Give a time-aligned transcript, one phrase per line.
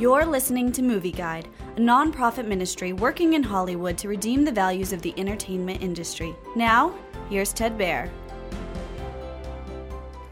[0.00, 4.94] You're listening to Movie Guide, a nonprofit ministry working in Hollywood to redeem the values
[4.94, 6.34] of the entertainment industry.
[6.56, 6.94] Now,
[7.28, 8.08] here's Ted Baehr.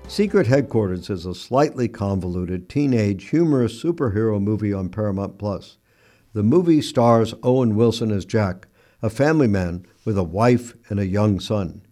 [0.07, 5.77] Secret Headquarters is a slightly convoluted teenage humorous superhero movie on Paramount Plus.
[6.33, 8.69] The movie stars Owen Wilson as Jack,
[9.03, 11.83] a family man with a wife and a young son.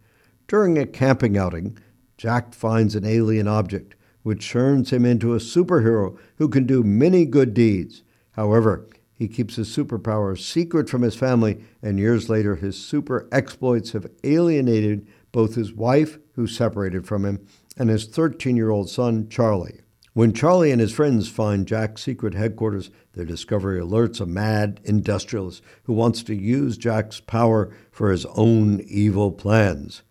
[0.49, 1.77] During a camping outing,
[2.17, 3.96] Jack finds an alien object
[4.27, 8.03] which turns him into a superhero who can do many good deeds.
[8.33, 8.85] However,
[9.15, 14.11] he keeps his superpowers secret from his family, and years later, his super exploits have
[14.25, 19.83] alienated both his wife, who separated from him, and his 13 year old son, Charlie.
[20.13, 25.63] When Charlie and his friends find Jack's secret headquarters, their discovery alerts a mad industrialist
[25.85, 30.03] who wants to use Jack's power for his own evil plans.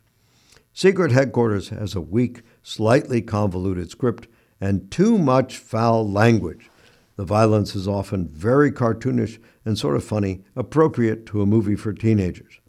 [0.78, 4.28] Secret Headquarters has a weak, slightly convoluted script
[4.60, 6.72] and too much foul language.
[7.16, 11.94] The violence is often very cartoonish and sort of funny, appropriate to a movie for
[11.94, 12.60] teenagers.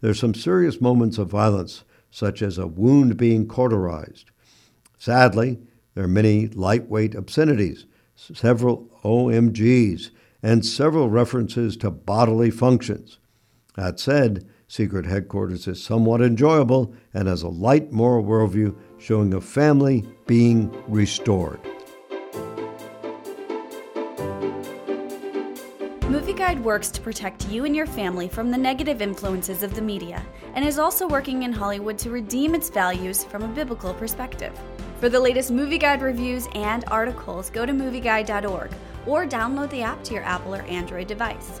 [0.00, 4.30] There's some serious moments of violence, such as a wound being cauterized.
[4.96, 5.58] Sadly,
[5.94, 7.84] there are many lightweight obscenities,
[8.16, 10.10] several OMGs,
[10.42, 13.18] and several references to bodily functions.
[13.76, 19.40] That said, Secret Headquarters is somewhat enjoyable and has a light moral worldview showing a
[19.42, 21.60] family being restored.
[26.08, 29.82] Movie Guide works to protect you and your family from the negative influences of the
[29.82, 34.58] media and is also working in Hollywood to redeem its values from a biblical perspective.
[35.00, 38.70] For the latest Movie Guide reviews and articles, go to movieguide.org
[39.04, 41.60] or download the app to your Apple or Android device.